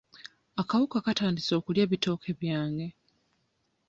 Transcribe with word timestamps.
Akawuka 0.61 0.97
katandise 1.05 1.51
okulya 1.59 1.81
ebitooke 1.87 2.29
byange. 2.39 2.87